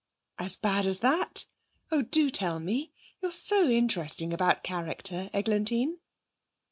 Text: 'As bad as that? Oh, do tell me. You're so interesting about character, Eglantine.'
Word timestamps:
'As 0.39 0.55
bad 0.55 0.87
as 0.87 1.01
that? 1.01 1.45
Oh, 1.91 2.01
do 2.01 2.31
tell 2.31 2.59
me. 2.59 2.91
You're 3.21 3.29
so 3.29 3.69
interesting 3.69 4.33
about 4.33 4.63
character, 4.63 5.29
Eglantine.' 5.31 5.99